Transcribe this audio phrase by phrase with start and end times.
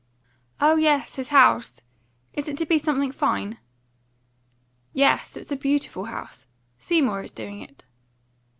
[0.59, 1.81] "Oh yes, his house!
[2.33, 3.59] Is it to be something fine?"
[4.93, 6.47] "Yes; it's a beautiful house.
[6.79, 7.85] Seymour is doing it."